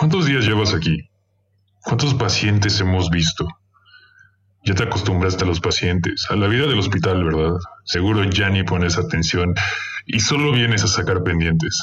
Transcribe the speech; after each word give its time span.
¿Cuántos 0.00 0.24
días 0.24 0.46
llevas 0.46 0.72
aquí? 0.72 1.10
¿Cuántos 1.82 2.14
pacientes 2.14 2.80
hemos 2.80 3.10
visto? 3.10 3.46
Ya 4.64 4.74
te 4.74 4.84
acostumbraste 4.84 5.44
a 5.44 5.46
los 5.46 5.60
pacientes, 5.60 6.26
a 6.30 6.36
la 6.36 6.46
vida 6.46 6.66
del 6.66 6.78
hospital, 6.78 7.22
¿verdad? 7.22 7.58
Seguro 7.84 8.24
ya 8.24 8.48
ni 8.48 8.62
pones 8.62 8.96
atención 8.96 9.52
y 10.06 10.20
solo 10.20 10.52
vienes 10.52 10.84
a 10.84 10.88
sacar 10.88 11.22
pendientes. 11.22 11.82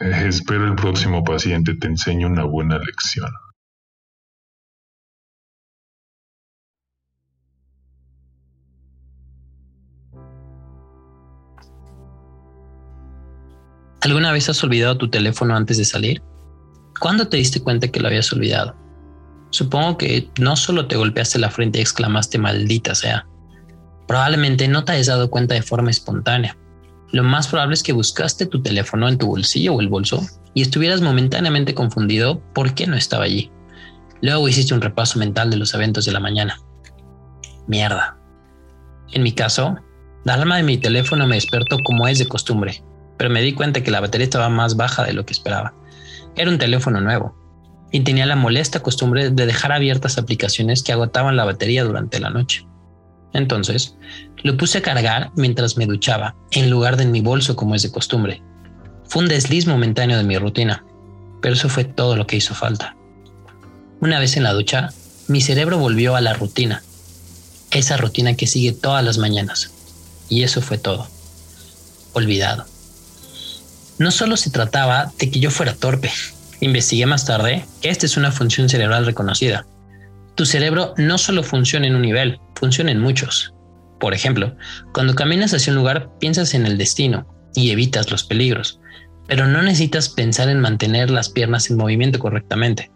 Eh, 0.00 0.24
espero 0.26 0.66
el 0.66 0.74
próximo 0.74 1.22
paciente 1.22 1.76
te 1.76 1.86
enseñe 1.86 2.26
una 2.26 2.42
buena 2.42 2.76
lección. 2.76 3.30
¿Alguna 14.00 14.32
vez 14.32 14.48
has 14.48 14.64
olvidado 14.64 14.98
tu 14.98 15.08
teléfono 15.08 15.54
antes 15.54 15.78
de 15.78 15.84
salir? 15.84 16.33
¿Cuándo 17.04 17.28
te 17.28 17.36
diste 17.36 17.60
cuenta 17.60 17.88
que 17.88 18.00
lo 18.00 18.08
habías 18.08 18.32
olvidado? 18.32 18.74
Supongo 19.50 19.98
que 19.98 20.30
no 20.40 20.56
solo 20.56 20.86
te 20.86 20.96
golpeaste 20.96 21.38
la 21.38 21.50
frente 21.50 21.78
y 21.78 21.82
exclamaste 21.82 22.38
maldita 22.38 22.94
sea. 22.94 23.26
Probablemente 24.08 24.68
no 24.68 24.86
te 24.86 24.92
hayas 24.92 25.08
dado 25.08 25.28
cuenta 25.28 25.54
de 25.54 25.60
forma 25.60 25.90
espontánea. 25.90 26.56
Lo 27.12 27.22
más 27.22 27.48
probable 27.48 27.74
es 27.74 27.82
que 27.82 27.92
buscaste 27.92 28.46
tu 28.46 28.62
teléfono 28.62 29.06
en 29.06 29.18
tu 29.18 29.26
bolsillo 29.26 29.74
o 29.74 29.82
el 29.82 29.88
bolso 29.88 30.26
y 30.54 30.62
estuvieras 30.62 31.02
momentáneamente 31.02 31.74
confundido 31.74 32.40
por 32.54 32.72
qué 32.72 32.86
no 32.86 32.96
estaba 32.96 33.24
allí. 33.24 33.52
Luego 34.22 34.48
hiciste 34.48 34.72
un 34.72 34.80
repaso 34.80 35.18
mental 35.18 35.50
de 35.50 35.58
los 35.58 35.74
eventos 35.74 36.06
de 36.06 36.12
la 36.12 36.20
mañana. 36.20 36.58
Mierda. 37.66 38.16
En 39.12 39.22
mi 39.22 39.32
caso, 39.32 39.76
la 40.24 40.32
alarma 40.32 40.56
de 40.56 40.62
mi 40.62 40.78
teléfono 40.78 41.26
me 41.26 41.34
despertó 41.34 41.76
como 41.84 42.08
es 42.08 42.18
de 42.18 42.28
costumbre, 42.28 42.82
pero 43.18 43.28
me 43.28 43.42
di 43.42 43.52
cuenta 43.52 43.82
que 43.82 43.90
la 43.90 44.00
batería 44.00 44.24
estaba 44.24 44.48
más 44.48 44.74
baja 44.78 45.04
de 45.04 45.12
lo 45.12 45.26
que 45.26 45.34
esperaba. 45.34 45.74
Era 46.36 46.50
un 46.50 46.58
teléfono 46.58 47.00
nuevo, 47.00 47.36
y 47.92 48.00
tenía 48.00 48.26
la 48.26 48.36
molesta 48.36 48.80
costumbre 48.80 49.30
de 49.30 49.46
dejar 49.46 49.72
abiertas 49.72 50.18
aplicaciones 50.18 50.82
que 50.82 50.92
agotaban 50.92 51.36
la 51.36 51.44
batería 51.44 51.84
durante 51.84 52.18
la 52.18 52.30
noche. 52.30 52.66
Entonces, 53.32 53.96
lo 54.42 54.56
puse 54.56 54.78
a 54.78 54.82
cargar 54.82 55.30
mientras 55.36 55.76
me 55.76 55.86
duchaba, 55.86 56.34
en 56.50 56.70
lugar 56.70 56.96
de 56.96 57.04
en 57.04 57.12
mi 57.12 57.20
bolso 57.20 57.56
como 57.56 57.74
es 57.74 57.82
de 57.82 57.92
costumbre. 57.92 58.42
Fue 59.04 59.22
un 59.22 59.28
desliz 59.28 59.66
momentáneo 59.66 60.16
de 60.16 60.24
mi 60.24 60.36
rutina, 60.38 60.84
pero 61.40 61.54
eso 61.54 61.68
fue 61.68 61.84
todo 61.84 62.16
lo 62.16 62.26
que 62.26 62.36
hizo 62.36 62.54
falta. 62.54 62.96
Una 64.00 64.18
vez 64.18 64.36
en 64.36 64.42
la 64.42 64.52
ducha, 64.52 64.90
mi 65.28 65.40
cerebro 65.40 65.78
volvió 65.78 66.16
a 66.16 66.20
la 66.20 66.34
rutina, 66.34 66.82
esa 67.70 67.96
rutina 67.96 68.34
que 68.34 68.46
sigue 68.46 68.72
todas 68.72 69.04
las 69.04 69.18
mañanas. 69.18 69.72
Y 70.28 70.42
eso 70.42 70.60
fue 70.60 70.78
todo. 70.78 71.06
Olvidado. 72.12 72.66
No 73.98 74.10
solo 74.10 74.36
se 74.36 74.50
trataba 74.50 75.12
de 75.18 75.30
que 75.30 75.40
yo 75.40 75.50
fuera 75.50 75.74
torpe, 75.74 76.10
Investigué 76.64 77.04
más 77.04 77.26
tarde 77.26 77.62
que 77.82 77.90
esta 77.90 78.06
es 78.06 78.16
una 78.16 78.32
función 78.32 78.70
cerebral 78.70 79.04
reconocida. 79.04 79.66
Tu 80.34 80.46
cerebro 80.46 80.94
no 80.96 81.18
solo 81.18 81.42
funciona 81.42 81.86
en 81.86 81.94
un 81.94 82.00
nivel, 82.00 82.40
funciona 82.54 82.90
en 82.90 83.00
muchos. 83.00 83.52
Por 84.00 84.14
ejemplo, 84.14 84.56
cuando 84.94 85.14
caminas 85.14 85.52
hacia 85.52 85.72
un 85.72 85.78
lugar 85.78 86.08
piensas 86.20 86.54
en 86.54 86.64
el 86.64 86.78
destino 86.78 87.26
y 87.54 87.70
evitas 87.70 88.10
los 88.10 88.24
peligros, 88.24 88.80
pero 89.28 89.46
no 89.46 89.60
necesitas 89.60 90.08
pensar 90.08 90.48
en 90.48 90.60
mantener 90.60 91.10
las 91.10 91.28
piernas 91.28 91.68
en 91.68 91.76
movimiento 91.76 92.18
correctamente. 92.18 92.90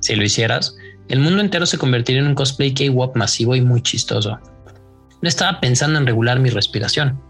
Si 0.00 0.14
lo 0.14 0.22
hicieras, 0.22 0.76
el 1.08 1.18
mundo 1.18 1.40
entero 1.40 1.66
se 1.66 1.78
convertiría 1.78 2.22
en 2.22 2.28
un 2.28 2.34
cosplay 2.36 2.72
K-Wop 2.72 3.16
masivo 3.16 3.56
y 3.56 3.60
muy 3.60 3.82
chistoso. 3.82 4.38
No 5.20 5.28
estaba 5.28 5.58
pensando 5.58 5.98
en 5.98 6.06
regular 6.06 6.38
mi 6.38 6.50
respiración, 6.50 7.20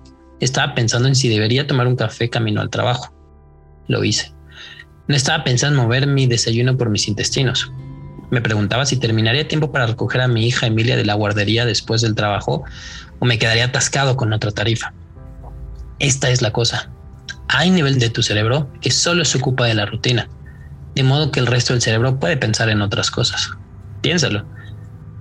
estaba 0.41 0.74
pensando 0.74 1.08
en 1.08 1.14
si 1.14 1.28
debería 1.28 1.66
tomar 1.66 1.86
un 1.86 1.96
café 1.96 2.28
camino 2.28 2.60
al 2.60 2.70
trabajo. 2.70 3.14
Lo 3.88 4.05
hice. 4.05 4.33
No 5.08 5.16
estaba 5.16 5.44
pensando 5.44 5.78
en 5.78 5.86
mover 5.86 6.06
mi 6.06 6.27
desayuno 6.27 6.77
por 6.77 6.91
mis 6.91 7.08
intestinos. 7.08 7.72
Me 8.30 8.41
preguntaba 8.41 8.86
si 8.86 8.97
terminaría 8.97 9.48
tiempo 9.48 9.72
para 9.72 9.86
recoger 9.86 10.20
a 10.20 10.28
mi 10.28 10.47
hija 10.47 10.66
Emilia 10.66 10.97
de 10.97 11.05
la 11.05 11.14
guardería 11.14 11.66
después 11.66 12.00
del 12.00 12.14
trabajo 12.14 12.64
o 13.19 13.27
me 13.27 13.38
quedaría 13.38 13.66
atascado 13.66 14.16
con 14.16 14.32
otra 14.32 14.53
tarifa. 14.53 14.92
Esta 15.98 16.31
es 16.31 16.41
la 16.41 16.53
cosa. 16.53 16.91
Hay 17.48 17.70
nivel 17.70 17.98
de 17.98 18.10
tu 18.10 18.22
cerebro 18.22 18.70
que 18.81 18.91
solo 18.91 19.25
se 19.25 19.38
ocupa 19.38 19.66
de 19.66 19.75
la 19.75 19.86
rutina, 19.86 20.28
de 20.94 21.03
modo 21.03 21.32
que 21.32 21.41
el 21.41 21.47
resto 21.47 21.72
del 21.72 21.82
cerebro 21.82 22.19
puede 22.19 22.36
pensar 22.36 22.69
en 22.69 22.81
otras 22.81 23.10
cosas. 23.10 23.50
Piénsalo. 24.00 24.47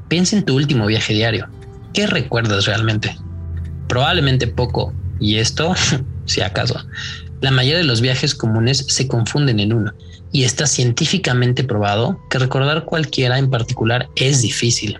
Piensa 0.07 0.37
en 0.37 0.45
tu 0.45 0.55
último 0.55 0.85
viaje 0.85 1.13
diario. 1.13 1.49
¿Qué 1.93 2.05
recuerdas 2.05 2.65
realmente? 2.65 3.17
Probablemente 3.87 4.45
poco, 4.45 4.93
y 5.19 5.37
esto, 5.37 5.73
si 6.25 6.41
acaso, 6.41 6.83
la 7.41 7.51
mayoría 7.51 7.77
de 7.77 7.83
los 7.85 8.01
viajes 8.01 8.35
comunes 8.35 8.85
se 8.87 9.07
confunden 9.07 9.59
en 9.59 9.73
uno, 9.73 9.93
y 10.31 10.43
está 10.43 10.67
científicamente 10.67 11.63
probado 11.63 12.19
que 12.29 12.39
recordar 12.39 12.85
cualquiera 12.85 13.37
en 13.37 13.49
particular 13.49 14.09
es 14.15 14.41
difícil. 14.41 14.99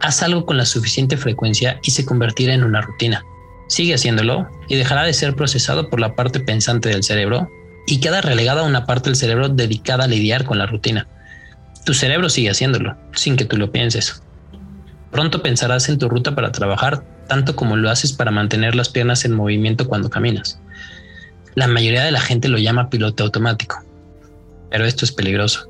Haz 0.00 0.22
algo 0.22 0.46
con 0.46 0.56
la 0.56 0.64
suficiente 0.64 1.16
frecuencia 1.16 1.80
y 1.82 1.90
se 1.90 2.04
convertirá 2.04 2.54
en 2.54 2.64
una 2.64 2.80
rutina. 2.80 3.24
Sigue 3.68 3.94
haciéndolo 3.94 4.48
y 4.68 4.76
dejará 4.76 5.02
de 5.04 5.12
ser 5.12 5.34
procesado 5.34 5.90
por 5.90 6.00
la 6.00 6.14
parte 6.14 6.40
pensante 6.40 6.88
del 6.88 7.02
cerebro 7.02 7.48
y 7.86 8.00
queda 8.00 8.20
relegada 8.20 8.62
una 8.62 8.86
parte 8.86 9.10
del 9.10 9.16
cerebro 9.16 9.48
dedicada 9.48 10.04
a 10.04 10.08
lidiar 10.08 10.44
con 10.44 10.58
la 10.58 10.66
rutina. 10.66 11.08
Tu 11.84 11.94
cerebro 11.94 12.28
sigue 12.28 12.50
haciéndolo, 12.50 12.96
sin 13.14 13.36
que 13.36 13.44
tú 13.44 13.56
lo 13.56 13.72
pienses. 13.72 14.22
Pronto 15.10 15.42
pensarás 15.42 15.88
en 15.88 15.98
tu 15.98 16.08
ruta 16.08 16.34
para 16.34 16.52
trabajar 16.52 17.04
tanto 17.26 17.56
como 17.56 17.76
lo 17.76 17.90
haces 17.90 18.12
para 18.12 18.30
mantener 18.30 18.74
las 18.74 18.88
piernas 18.88 19.24
en 19.24 19.34
movimiento 19.34 19.86
cuando 19.86 20.10
caminas. 20.10 20.60
La 21.54 21.66
mayoría 21.66 22.04
de 22.04 22.12
la 22.12 22.20
gente 22.20 22.48
lo 22.48 22.58
llama 22.58 22.90
piloto 22.90 23.24
automático, 23.24 23.84
pero 24.70 24.84
esto 24.84 25.04
es 25.04 25.12
peligroso. 25.12 25.68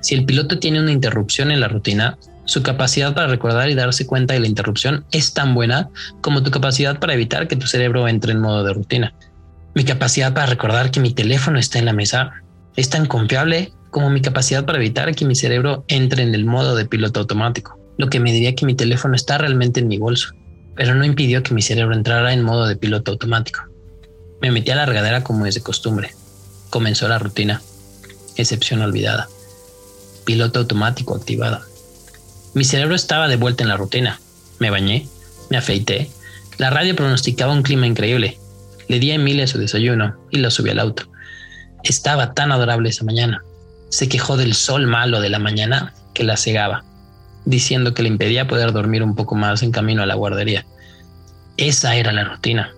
Si 0.00 0.14
el 0.14 0.24
piloto 0.24 0.58
tiene 0.58 0.80
una 0.80 0.92
interrupción 0.92 1.50
en 1.50 1.60
la 1.60 1.68
rutina, 1.68 2.18
su 2.44 2.62
capacidad 2.62 3.14
para 3.14 3.28
recordar 3.28 3.70
y 3.70 3.74
darse 3.74 4.06
cuenta 4.06 4.34
de 4.34 4.40
la 4.40 4.48
interrupción 4.48 5.04
es 5.12 5.32
tan 5.32 5.54
buena 5.54 5.88
como 6.20 6.42
tu 6.42 6.50
capacidad 6.50 6.98
para 6.98 7.14
evitar 7.14 7.46
que 7.46 7.56
tu 7.56 7.66
cerebro 7.66 8.08
entre 8.08 8.32
en 8.32 8.40
modo 8.40 8.64
de 8.64 8.74
rutina. 8.74 9.14
Mi 9.74 9.84
capacidad 9.84 10.34
para 10.34 10.46
recordar 10.46 10.90
que 10.90 11.00
mi 11.00 11.14
teléfono 11.14 11.58
está 11.58 11.78
en 11.78 11.86
la 11.86 11.92
mesa 11.92 12.32
es 12.76 12.90
tan 12.90 13.06
confiable 13.06 13.72
como 13.90 14.10
mi 14.10 14.20
capacidad 14.20 14.64
para 14.64 14.78
evitar 14.78 15.14
que 15.14 15.24
mi 15.24 15.34
cerebro 15.34 15.84
entre 15.88 16.22
en 16.22 16.34
el 16.34 16.44
modo 16.44 16.74
de 16.74 16.84
piloto 16.84 17.20
automático, 17.20 17.78
lo 17.98 18.08
que 18.08 18.20
me 18.20 18.32
diría 18.32 18.54
que 18.54 18.66
mi 18.66 18.74
teléfono 18.74 19.14
está 19.14 19.38
realmente 19.38 19.80
en 19.80 19.88
mi 19.88 19.98
bolso, 19.98 20.34
pero 20.74 20.94
no 20.94 21.04
impidió 21.04 21.42
que 21.42 21.54
mi 21.54 21.62
cerebro 21.62 21.94
entrara 21.94 22.32
en 22.32 22.42
modo 22.42 22.66
de 22.66 22.76
piloto 22.76 23.12
automático. 23.12 23.62
Me 24.40 24.50
metí 24.50 24.70
a 24.70 24.76
la 24.76 24.86
regadera 24.86 25.22
como 25.22 25.46
es 25.46 25.54
de 25.54 25.62
costumbre. 25.62 26.14
Comenzó 26.70 27.06
la 27.08 27.18
rutina. 27.18 27.62
Excepción 28.36 28.80
olvidada. 28.80 29.28
Piloto 30.24 30.60
automático 30.60 31.14
activado. 31.14 31.60
Mi 32.54 32.64
cerebro 32.64 32.94
estaba 32.94 33.28
de 33.28 33.36
vuelta 33.36 33.62
en 33.62 33.68
la 33.68 33.76
rutina. 33.76 34.20
Me 34.58 34.70
bañé, 34.70 35.06
me 35.48 35.58
afeité. 35.58 36.10
La 36.58 36.70
radio 36.70 36.96
pronosticaba 36.96 37.52
un 37.52 37.62
clima 37.62 37.86
increíble. 37.86 38.38
Le 38.88 38.98
di 38.98 39.10
a 39.10 39.14
Emilia 39.14 39.46
su 39.46 39.58
desayuno 39.58 40.16
y 40.30 40.38
lo 40.38 40.50
subí 40.50 40.70
al 40.70 40.80
auto. 40.80 41.04
Estaba 41.84 42.34
tan 42.34 42.52
adorable 42.52 42.88
esa 42.88 43.04
mañana. 43.04 43.44
Se 43.90 44.08
quejó 44.08 44.36
del 44.36 44.54
sol 44.54 44.86
malo 44.86 45.20
de 45.20 45.28
la 45.28 45.38
mañana 45.38 45.94
que 46.14 46.24
la 46.24 46.36
cegaba, 46.36 46.84
diciendo 47.44 47.94
que 47.94 48.02
le 48.02 48.08
impedía 48.08 48.46
poder 48.46 48.72
dormir 48.72 49.02
un 49.02 49.14
poco 49.14 49.34
más 49.34 49.62
en 49.62 49.72
camino 49.72 50.02
a 50.02 50.06
la 50.06 50.14
guardería. 50.14 50.66
Esa 51.56 51.96
era 51.96 52.12
la 52.12 52.24
rutina. 52.24 52.72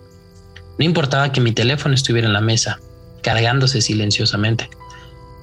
No 0.79 0.85
importaba 0.85 1.33
que 1.33 1.41
mi 1.41 1.53
teléfono 1.53 1.95
estuviera 1.95 2.27
en 2.27 2.33
la 2.33 2.41
mesa, 2.41 2.79
cargándose 3.23 3.81
silenciosamente. 3.81 4.69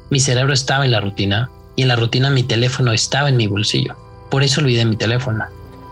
Mi 0.09 0.19
cerebro 0.19 0.53
estaba 0.53 0.85
en 0.85 0.91
la 0.91 0.99
rutina 0.99 1.49
y 1.75 1.83
en 1.83 1.87
la 1.87 1.95
rutina 1.95 2.29
mi 2.29 2.43
teléfono 2.43 2.91
estaba 2.91 3.29
en 3.29 3.37
mi 3.37 3.47
bolsillo. 3.47 3.95
Por 4.29 4.43
eso 4.43 4.61
olvidé 4.61 4.85
mi 4.85 4.97
teléfono. 4.97 5.45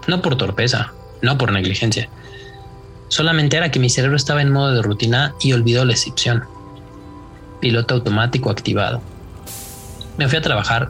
No 0.08 0.22
por 0.22 0.38
torpeza, 0.38 0.94
no 1.22 1.38
por 1.38 1.52
negligencia. 1.52 2.10
Solamente 3.08 3.58
era 3.58 3.72
que 3.72 3.80
mi 3.80 3.90
cerebro 3.90 4.18
estaba 4.18 4.42
en 4.42 4.52
modo 4.52 4.74
de 4.74 4.82
rutina 4.82 5.34
y 5.42 5.54
olvidó 5.54 5.86
la 5.86 5.94
excepción. 5.94 6.44
Piloto 7.60 7.96
automático 7.96 8.50
activado. 8.50 9.02
Me 10.18 10.28
fui 10.28 10.38
a 10.38 10.42
trabajar. 10.42 10.90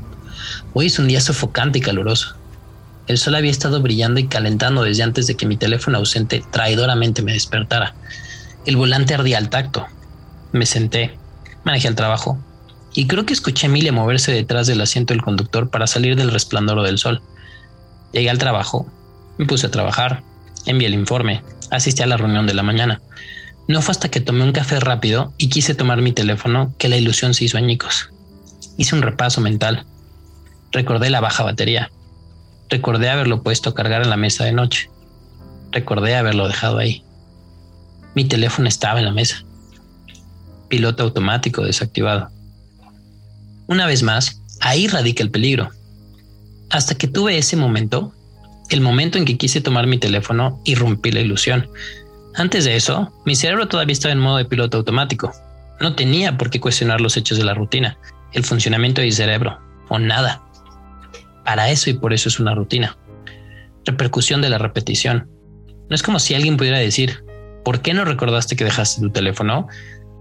Hoy 0.73 0.87
es 0.87 0.99
un 0.99 1.07
día 1.07 1.21
sofocante 1.21 1.79
y 1.79 1.81
caluroso. 1.81 2.35
El 3.07 3.17
sol 3.17 3.35
había 3.35 3.51
estado 3.51 3.81
brillando 3.81 4.19
y 4.19 4.27
calentando 4.27 4.83
desde 4.83 5.03
antes 5.03 5.27
de 5.27 5.35
que 5.35 5.45
mi 5.45 5.57
teléfono 5.57 5.97
ausente 5.97 6.43
traidoramente 6.51 7.21
me 7.21 7.33
despertara. 7.33 7.95
El 8.65 8.77
volante 8.77 9.13
ardía 9.13 9.37
al 9.37 9.49
tacto. 9.49 9.85
Me 10.51 10.65
senté, 10.65 11.17
manejé 11.63 11.87
el 11.87 11.95
trabajo 11.95 12.37
y 12.93 13.07
creo 13.07 13.25
que 13.25 13.33
escuché 13.33 13.67
a 13.67 13.69
Emilia 13.69 13.91
moverse 13.91 14.31
detrás 14.31 14.67
del 14.67 14.81
asiento 14.81 15.13
del 15.13 15.23
conductor 15.23 15.69
para 15.69 15.87
salir 15.87 16.15
del 16.15 16.31
resplandor 16.31 16.83
del 16.83 16.97
sol. 16.97 17.21
Llegué 18.13 18.29
al 18.29 18.37
trabajo, 18.37 18.87
me 19.37 19.45
puse 19.45 19.67
a 19.67 19.71
trabajar, 19.71 20.23
envié 20.65 20.87
el 20.87 20.93
informe, 20.93 21.43
asistí 21.71 22.01
a 22.01 22.07
la 22.07 22.17
reunión 22.17 22.47
de 22.47 22.53
la 22.53 22.63
mañana. 22.63 23.01
No 23.67 23.81
fue 23.81 23.91
hasta 23.91 24.09
que 24.09 24.21
tomé 24.21 24.43
un 24.43 24.51
café 24.51 24.79
rápido 24.79 25.33
y 25.37 25.49
quise 25.49 25.75
tomar 25.75 26.01
mi 26.01 26.11
teléfono 26.11 26.73
que 26.77 26.89
la 26.89 26.97
ilusión 26.97 27.33
se 27.33 27.45
hizo 27.45 27.57
añicos. 27.57 28.09
Hice 28.77 28.95
un 28.95 29.01
repaso 29.01 29.41
mental. 29.41 29.85
Recordé 30.71 31.09
la 31.09 31.21
baja 31.21 31.43
batería. 31.43 31.91
Recordé 32.69 33.09
haberlo 33.09 33.41
puesto 33.41 33.69
a 33.69 33.73
cargar 33.73 34.03
en 34.03 34.09
la 34.09 34.17
mesa 34.17 34.45
de 34.45 34.51
noche. 34.51 34.89
Recordé 35.71 36.15
haberlo 36.15 36.47
dejado 36.47 36.77
ahí. 36.77 37.03
Mi 38.15 38.25
teléfono 38.25 38.67
estaba 38.67 38.99
en 38.99 39.05
la 39.05 39.11
mesa. 39.11 39.43
Piloto 40.67 41.03
automático 41.03 41.63
desactivado. 41.63 42.29
Una 43.67 43.85
vez 43.85 44.03
más, 44.03 44.41
ahí 44.61 44.87
radica 44.87 45.23
el 45.23 45.31
peligro. 45.31 45.69
Hasta 46.69 46.95
que 46.95 47.07
tuve 47.07 47.37
ese 47.37 47.55
momento, 47.55 48.13
el 48.69 48.81
momento 48.81 49.17
en 49.17 49.25
que 49.25 49.37
quise 49.37 49.61
tomar 49.61 49.87
mi 49.87 49.97
teléfono 49.97 50.61
y 50.63 50.75
rompí 50.75 51.11
la 51.11 51.21
ilusión. 51.21 51.69
Antes 52.35 52.65
de 52.65 52.75
eso, 52.75 53.11
mi 53.25 53.35
cerebro 53.35 53.67
todavía 53.67 53.93
estaba 53.93 54.11
en 54.11 54.19
modo 54.19 54.37
de 54.37 54.45
piloto 54.45 54.77
automático. 54.77 55.31
No 55.79 55.95
tenía 55.95 56.37
por 56.37 56.49
qué 56.49 56.59
cuestionar 56.59 57.01
los 57.01 57.17
hechos 57.17 57.37
de 57.37 57.45
la 57.45 57.53
rutina, 57.53 57.97
el 58.33 58.43
funcionamiento 58.43 59.01
de 59.01 59.07
mi 59.07 59.11
cerebro, 59.11 59.59
o 59.89 59.97
nada. 59.97 60.41
Para 61.49 61.71
eso 61.71 61.89
y 61.89 61.93
por 61.93 62.13
eso 62.13 62.29
es 62.29 62.39
una 62.39 62.53
rutina. 62.53 62.95
Repercusión 63.83 64.39
de 64.39 64.49
la 64.49 64.59
repetición. 64.59 65.27
No 65.89 65.95
es 65.95 66.03
como 66.03 66.19
si 66.19 66.35
alguien 66.35 66.57
pudiera 66.57 66.77
decir, 66.77 67.23
¿por 67.65 67.81
qué 67.81 67.95
no 67.95 68.05
recordaste 68.05 68.55
que 68.55 68.65
dejaste 68.65 69.01
tu 69.01 69.09
teléfono? 69.09 69.67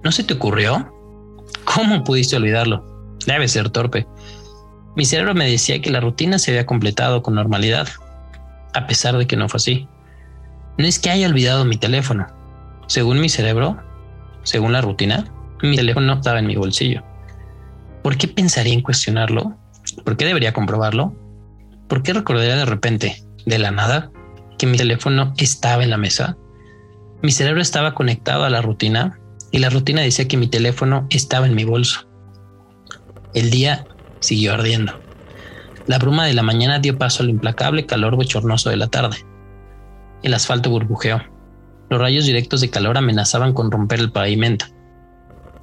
¿No 0.03 0.11
se 0.11 0.25
te 0.25 0.33
ocurrió? 0.33 0.91
¿Cómo 1.67 2.03
pudiste 2.03 2.37
olvidarlo? 2.37 2.83
Debe 3.27 3.47
ser 3.47 3.69
torpe. 3.69 4.07
Mi 4.97 5.05
cerebro 5.05 5.35
me 5.35 5.51
decía 5.51 5.83
que 5.83 5.91
la 5.91 6.01
rutina 6.01 6.39
se 6.39 6.53
había 6.53 6.65
completado 6.65 7.23
con 7.23 7.35
normalidad, 7.35 7.89
a 8.73 8.87
pesar 8.87 9.19
de 9.19 9.27
que 9.27 9.37
no 9.37 9.51
fue 9.51 9.59
así. 9.59 9.87
No 10.79 10.87
es 10.87 10.99
que 10.99 11.11
haya 11.11 11.29
olvidado 11.29 11.67
mi 11.67 11.77
teléfono. 11.77 12.27
Según 12.87 13.21
mi 13.21 13.29
cerebro, 13.29 13.79
según 14.45 14.73
la 14.73 14.81
rutina, 14.81 15.27
mi 15.61 15.77
teléfono 15.77 16.15
estaba 16.15 16.39
en 16.39 16.47
mi 16.47 16.57
bolsillo. 16.57 17.03
¿Por 18.03 18.17
qué 18.17 18.29
pensaría 18.29 18.73
en 18.73 18.81
cuestionarlo? 18.81 19.59
¿Por 19.93 20.17
qué 20.17 20.25
debería 20.25 20.53
comprobarlo? 20.53 21.15
¿Por 21.89 22.03
qué 22.03 22.13
recordaría 22.13 22.57
de 22.57 22.65
repente, 22.65 23.23
de 23.47 23.59
la 23.59 23.71
nada, 23.71 24.11
que 24.59 24.67
mi 24.67 24.77
teléfono 24.77 25.33
estaba 25.39 25.85
en 25.85 25.91
la 25.91 25.97
mesa? 25.97 26.37
Mi 27.23 27.33
cerebro 27.33 27.61
estaba 27.61 27.95
conectado 27.95 28.45
a 28.45 28.51
la 28.51 28.63
rutina 28.63 29.19
y 29.51 29.59
la 29.59 29.71
rutina 29.71 30.03
decía 30.03 30.29
que 30.29 30.37
mi 30.37 30.49
teléfono 30.49 31.07
estaba 31.11 31.47
en 31.47 31.55
mi 31.55 31.65
bolso. 31.65 32.09
El 33.35 33.51
día 33.51 33.87
siguió 34.21 34.55
ardiendo. 34.55 35.01
La 35.87 35.99
bruma 35.99 36.27
de 36.27 36.35
la 36.35 36.43
mañana 36.43 36.79
dio 36.79 36.99
paso 36.99 37.23
al 37.23 37.31
implacable 37.31 37.87
calor 37.87 38.17
bochornoso 38.17 38.71
de 38.71 38.77
la 38.77 38.89
tarde. 38.89 39.17
El 40.23 40.35
asfalto 40.35 40.71
burbujeó. 40.71 41.23
Los 41.89 42.01
rayos 42.01 42.27
directos 42.27 42.61
de 42.61 42.71
calor 42.71 42.99
amenazaban 42.99 43.55
con 43.55 43.71
romper 43.71 44.01
el 44.01 44.13
pavimento. 44.13 44.67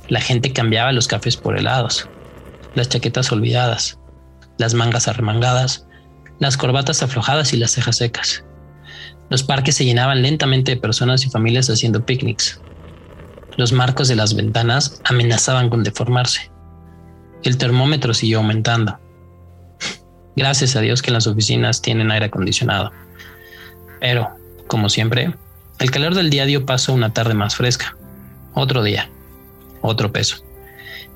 La 0.08 0.22
gente 0.22 0.52
cambiaba 0.52 0.92
los 0.92 1.08
cafés 1.08 1.38
por 1.38 1.58
helados, 1.58 2.10
las 2.74 2.90
chaquetas 2.90 3.32
olvidadas, 3.32 4.00
las 4.58 4.74
mangas 4.74 5.08
arremangadas, 5.08 5.88
las 6.40 6.58
corbatas 6.58 7.04
aflojadas 7.04 7.54
y 7.54 7.58
las 7.58 7.72
cejas 7.72 7.98
secas. 7.98 8.44
Los 9.30 9.44
parques 9.44 9.76
se 9.76 9.86
llenaban 9.86 10.22
lentamente 10.22 10.72
de 10.72 10.82
personas 10.82 11.26
y 11.26 11.30
familias 11.30 11.70
haciendo 11.70 12.06
picnics. 12.06 12.60
Los 13.58 13.72
marcos 13.72 14.08
de 14.08 14.16
las 14.16 14.36
ventanas 14.36 15.02
amenazaban 15.06 15.70
con 15.70 15.84
deformarse. 15.84 16.52
El 17.44 17.58
termómetro 17.58 18.14
siguió 18.14 18.40
aumentando. 18.40 19.00
Gracias 20.36 20.76
a 20.76 20.82
Dios 20.82 21.02
que 21.02 21.12
las 21.12 21.28
oficinas 21.28 21.82
tienen 21.82 22.12
aire 22.12 22.28
acondicionado. 22.28 22.92
Pero, 24.00 24.30
como 24.68 24.90
siempre, 24.90 25.34
el 25.80 25.92
calor 25.92 26.16
del 26.16 26.30
día 26.30 26.46
dio 26.46 26.66
paso 26.66 26.92
a 26.92 26.96
una 26.96 27.14
tarde 27.14 27.34
más 27.34 27.56
fresca. 27.56 27.96
Otro 28.54 28.84
día. 28.84 29.10
Otro 29.82 30.12
peso. 30.12 30.44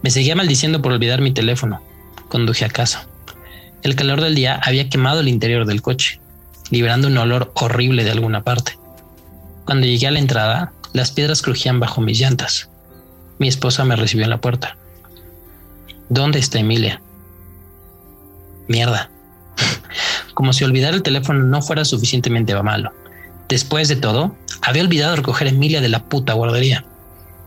Me 0.01 0.09
seguía 0.09 0.35
maldiciendo 0.35 0.81
por 0.81 0.93
olvidar 0.93 1.21
mi 1.21 1.31
teléfono. 1.31 1.81
Conduje 2.29 2.65
a 2.65 2.69
casa. 2.69 3.07
El 3.81 3.95
calor 3.95 4.21
del 4.21 4.35
día 4.35 4.59
había 4.63 4.89
quemado 4.89 5.21
el 5.21 5.29
interior 5.29 5.65
del 5.65 5.81
coche, 5.81 6.19
liberando 6.69 7.07
un 7.07 7.17
olor 7.17 7.51
horrible 7.55 8.03
de 8.03 8.11
alguna 8.11 8.43
parte. 8.43 8.77
Cuando 9.65 9.87
llegué 9.87 10.07
a 10.07 10.11
la 10.11 10.19
entrada, 10.19 10.73
las 10.93 11.11
piedras 11.11 11.41
crujían 11.41 11.79
bajo 11.79 12.01
mis 12.01 12.19
llantas. 12.19 12.69
Mi 13.37 13.47
esposa 13.47 13.85
me 13.85 13.95
recibió 13.95 14.25
en 14.25 14.31
la 14.31 14.41
puerta. 14.41 14.75
¿Dónde 16.09 16.39
está 16.39 16.59
Emilia? 16.59 17.01
Mierda. 18.67 19.09
Como 20.33 20.51
si 20.51 20.63
olvidar 20.65 20.93
el 20.93 21.03
teléfono 21.03 21.43
no 21.43 21.61
fuera 21.61 21.85
suficientemente 21.85 22.53
malo. 22.61 22.91
Después 23.47 23.87
de 23.87 23.95
todo, 23.95 24.35
había 24.61 24.83
olvidado 24.83 25.15
recoger 25.15 25.47
a 25.47 25.51
Emilia 25.51 25.81
de 25.81 25.89
la 25.89 26.03
puta 26.05 26.33
guardería. 26.33 26.85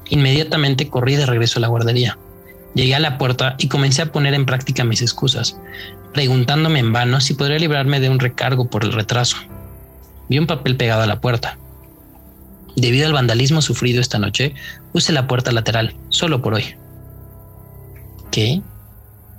Inmediatamente 0.08 0.88
corrí 0.88 1.16
de 1.16 1.26
regreso 1.26 1.58
a 1.58 1.62
la 1.62 1.68
guardería. 1.68 2.16
Llegué 2.74 2.94
a 2.94 3.00
la 3.00 3.18
puerta 3.18 3.54
y 3.58 3.68
comencé 3.68 4.02
a 4.02 4.12
poner 4.12 4.34
en 4.34 4.46
práctica 4.46 4.84
mis 4.84 5.02
excusas, 5.02 5.56
preguntándome 6.12 6.78
en 6.78 6.92
vano 6.92 7.20
si 7.20 7.34
podría 7.34 7.58
librarme 7.58 8.00
de 8.00 8.08
un 8.08 8.18
recargo 8.18 8.68
por 8.68 8.84
el 8.84 8.92
retraso. 8.92 9.36
Vi 10.28 10.38
un 10.38 10.46
papel 10.46 10.76
pegado 10.76 11.02
a 11.02 11.06
la 11.06 11.20
puerta. 11.20 11.58
Debido 12.76 13.06
al 13.06 13.12
vandalismo 13.12 13.60
sufrido 13.60 14.00
esta 14.00 14.18
noche, 14.18 14.54
puse 14.92 15.12
la 15.12 15.26
puerta 15.26 15.52
lateral, 15.52 15.94
solo 16.08 16.40
por 16.40 16.54
hoy. 16.54 16.76
¿Qué? 18.30 18.62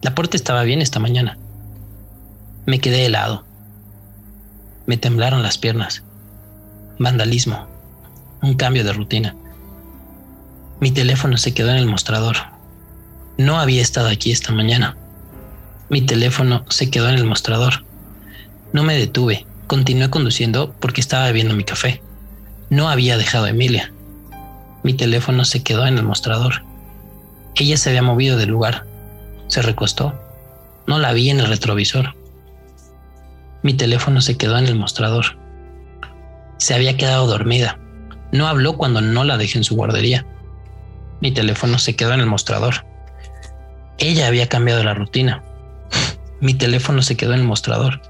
La 0.02 0.14
puerta 0.14 0.38
estaba 0.38 0.64
bien 0.64 0.82
esta 0.82 1.00
mañana. 1.00 1.38
Me 2.66 2.80
quedé 2.80 3.06
helado. 3.06 3.46
Me 4.86 4.98
temblaron 4.98 5.42
las 5.42 5.58
piernas. 5.58 6.04
Vandalismo. 7.00 7.68
Un 8.42 8.54
cambio 8.56 8.84
de 8.84 8.94
rutina. 8.94 9.36
Mi 10.80 10.92
teléfono 10.92 11.38
se 11.38 11.54
quedó 11.54 11.70
en 11.70 11.78
el 11.78 11.88
mostrador. 11.88 12.36
No 13.38 13.60
había 13.60 13.82
estado 13.82 14.10
aquí 14.10 14.32
esta 14.32 14.52
mañana. 14.52 14.98
Mi 15.90 16.02
teléfono 16.02 16.66
se 16.70 16.90
quedó 16.90 17.10
en 17.10 17.16
el 17.16 17.26
mostrador. 17.26 17.86
No 18.72 18.84
me 18.84 18.98
detuve. 18.98 19.46
Continué 19.68 20.10
conduciendo 20.10 20.74
porque 20.80 21.02
estaba 21.02 21.26
bebiendo 21.26 21.56
mi 21.56 21.64
café. 21.64 22.02
No 22.70 22.90
había 22.90 23.18
dejado 23.18 23.46
a 23.46 23.50
Emilia. 23.50 23.92
Mi 24.84 24.94
teléfono 24.94 25.46
se 25.46 25.62
quedó 25.62 25.86
en 25.86 25.98
el 25.98 26.04
mostrador. 26.04 26.64
Ella 27.56 27.78
se 27.78 27.90
había 27.90 28.02
movido 28.02 28.38
del 28.38 28.50
lugar. 28.50 28.86
Se 29.48 29.62
recostó. 29.62 30.14
No 30.88 31.00
la 31.00 31.14
vi 31.14 31.30
en 31.30 31.40
el 31.40 31.48
retrovisor. 31.48 32.16
Mi 33.62 33.74
teléfono 33.74 34.22
se 34.22 34.38
quedó 34.38 34.58
en 34.58 34.68
el 34.68 34.76
mostrador. 34.76 35.38
Se 36.58 36.74
había 36.74 36.98
quedado 36.98 37.28
dormida. 37.28 37.78
No 38.32 38.48
habló 38.48 38.78
cuando 38.78 39.02
no 39.02 39.24
la 39.24 39.38
dejé 39.38 39.60
en 39.60 39.64
su 39.64 39.76
guardería. 39.76 40.26
Mi 41.22 41.32
teléfono 41.32 41.78
se 41.78 41.96
quedó 41.96 42.14
en 42.14 42.22
el 42.22 42.26
mostrador. 42.26 42.86
Ella 43.98 44.28
había 44.28 44.50
cambiado 44.50 44.84
la 44.84 44.94
rutina. 44.94 45.44
Mi 46.44 46.54
teléfono 46.54 47.02
se 47.02 47.16
quedó 47.16 47.34
en 47.34 47.40
el 47.40 47.46
mostrador. 47.46 48.02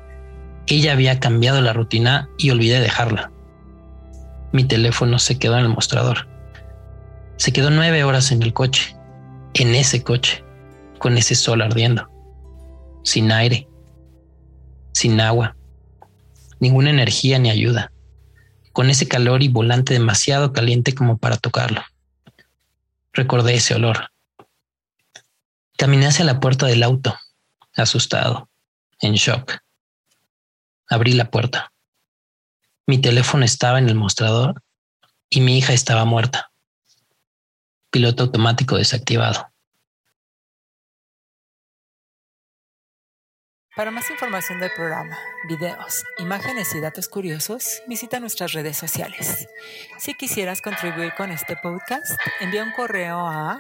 Ella 0.65 0.94
había 0.94 1.19
cambiado 1.19 1.62
la 1.62 1.71
rutina 1.71 2.27
y 2.39 2.50
olvidé 2.50 2.80
dejarla. 2.80 3.31
Mi 4.51 4.63
teléfono 4.63 5.19
se 5.19 5.38
quedó 5.38 5.53
en 5.59 5.65
el 5.65 5.69
mostrador. 5.69 6.27
Se 7.38 7.53
quedó 7.53 7.69
nueve 7.69 8.03
horas 8.03 8.31
en 8.31 8.41
el 8.41 8.51
coche, 8.51 8.97
en 9.53 9.75
ese 9.75 10.01
coche, 10.01 10.44
con 10.97 11.15
ese 11.15 11.35
sol 11.35 11.62
ardiendo, 11.62 12.09
sin 13.03 13.31
aire, 13.31 13.67
sin 14.93 15.22
agua, 15.22 15.55
ninguna 16.60 16.89
energía 16.89 17.38
ni 17.38 17.51
ayuda, 17.51 17.91
con 18.72 18.89
ese 18.89 19.08
calor 19.08 19.43
y 19.43 19.48
volante 19.48 19.93
demasiado 19.93 20.53
caliente 20.53 20.96
como 20.96 21.19
para 21.19 21.38
tocarlo. 21.38 21.84
Recordé 23.13 23.53
ese 23.53 23.75
olor. 23.75 24.10
Caminé 25.77 26.08
hacia 26.08 26.25
la 26.25 26.39
puerta 26.39 26.65
del 26.65 26.81
auto, 26.81 27.15
asustado, 27.75 28.50
en 29.00 29.13
shock. 29.13 29.58
Abrí 30.89 31.13
la 31.13 31.30
puerta. 31.32 31.72
Mi 32.86 33.00
teléfono 33.00 33.46
estaba 33.46 33.80
en 33.80 33.89
el 33.89 33.96
mostrador 33.96 34.62
y 35.30 35.42
mi 35.42 35.58
hija 35.58 35.74
estaba 35.74 36.06
muerta. 36.06 36.51
Piloto 37.89 38.24
automático 38.24 38.77
desactivado. 38.77 39.53
Para 43.75 43.89
más 43.89 44.08
información 44.12 44.60
del 44.60 44.70
programa, 44.75 45.18
videos, 45.50 46.06
imágenes 46.20 46.75
y 46.75 46.80
datos 46.80 47.08
curiosos, 47.08 47.82
visita 47.88 48.20
nuestras 48.20 48.53
redes 48.53 48.77
sociales. 48.77 49.48
Si 49.98 50.13
quisieras 50.13 50.62
contribuir 50.62 51.15
con 51.15 51.32
este 51.32 51.56
podcast, 51.56 52.20
envía 52.39 52.63
un 52.63 52.72
correo 52.72 53.18
a 53.25 53.60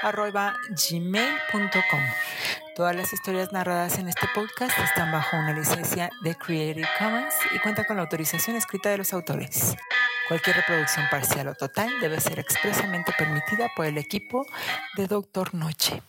fantásticodr.noche.gmail.com 0.00 2.00
Todas 2.74 2.96
las 2.96 3.12
historias 3.12 3.52
narradas 3.52 3.98
en 3.98 4.08
este 4.08 4.26
podcast 4.34 4.78
están 4.78 5.12
bajo 5.12 5.36
una 5.36 5.52
licencia 5.52 6.10
de 6.22 6.34
Creative 6.34 6.88
Commons 6.98 7.34
y 7.54 7.58
cuentan 7.58 7.84
con 7.84 7.96
la 7.96 8.02
autorización 8.02 8.56
escrita 8.56 8.90
de 8.90 8.98
los 8.98 9.12
autores. 9.12 9.76
Cualquier 10.28 10.56
reproducción 10.56 11.06
parcial 11.10 11.48
o 11.48 11.54
total 11.54 11.90
debe 12.00 12.20
ser 12.20 12.38
expresamente 12.38 13.12
permitida 13.18 13.68
por 13.76 13.86
el 13.86 13.98
equipo 13.98 14.46
de 14.96 15.06
Doctor 15.06 15.54
Noche. 15.54 16.02